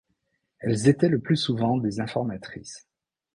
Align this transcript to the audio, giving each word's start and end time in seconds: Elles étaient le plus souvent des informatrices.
Elles 0.57 0.87
étaient 0.89 1.09
le 1.09 1.19
plus 1.19 1.35
souvent 1.37 1.77
des 1.77 1.99
informatrices. 1.99 2.87